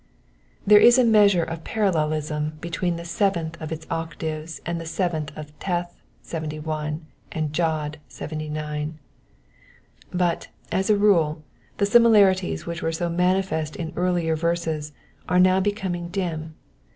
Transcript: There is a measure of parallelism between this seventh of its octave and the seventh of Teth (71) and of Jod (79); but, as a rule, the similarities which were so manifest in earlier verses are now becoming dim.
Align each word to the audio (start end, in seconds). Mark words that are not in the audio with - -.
There 0.65 0.79
is 0.79 0.97
a 0.97 1.03
measure 1.03 1.43
of 1.43 1.63
parallelism 1.63 2.53
between 2.59 2.95
this 2.95 3.11
seventh 3.11 3.61
of 3.61 3.71
its 3.71 3.85
octave 3.91 4.59
and 4.65 4.81
the 4.81 4.85
seventh 4.87 5.31
of 5.37 5.53
Teth 5.59 5.95
(71) 6.23 7.05
and 7.31 7.45
of 7.45 7.51
Jod 7.51 7.95
(79); 8.07 8.97
but, 10.11 10.47
as 10.71 10.89
a 10.89 10.97
rule, 10.97 11.43
the 11.77 11.85
similarities 11.85 12.65
which 12.65 12.81
were 12.81 12.91
so 12.91 13.09
manifest 13.09 13.75
in 13.75 13.93
earlier 13.95 14.35
verses 14.35 14.91
are 15.29 15.37
now 15.39 15.59
becoming 15.59 16.07
dim. 16.07 16.55